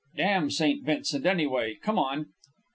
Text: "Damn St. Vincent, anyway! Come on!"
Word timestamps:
"Damn 0.17 0.49
St. 0.49 0.83
Vincent, 0.83 1.27
anyway! 1.27 1.75
Come 1.79 1.99
on!" 1.99 2.29